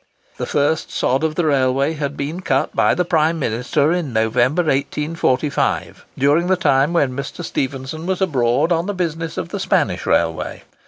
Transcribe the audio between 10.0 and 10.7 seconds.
railway.